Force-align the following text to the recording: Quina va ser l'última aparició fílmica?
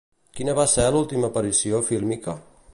Quina 0.37 0.55
va 0.59 0.65
ser 0.71 0.85
l'última 0.95 1.29
aparició 1.33 1.85
fílmica? 1.91 2.39